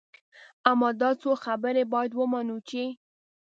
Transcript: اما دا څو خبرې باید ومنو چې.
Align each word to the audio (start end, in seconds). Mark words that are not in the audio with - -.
اما 0.69 0.89
دا 1.01 1.09
څو 1.21 1.31
خبرې 1.45 1.83
باید 1.93 2.11
ومنو 2.15 2.57
چې. 2.69 2.83